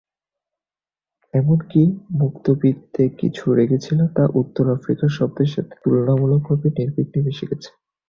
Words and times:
এমনকি 1.33 1.81
"মেকতৌবি"-তে 2.17 3.03
কিছু 3.19 3.43
রেগে 3.57 3.77
ছিল, 3.77 3.99
যা 4.15 4.23
উত্তর 4.41 4.65
আফ্রিকার 4.75 5.09
শব্দের 5.17 5.49
সাথে 5.53 5.73
তুলনামূলকভাবে 5.81 6.67
নির্বিঘ্নে 6.77 7.19
মিশে 7.25 7.45
গিয়েছিল। 7.49 7.73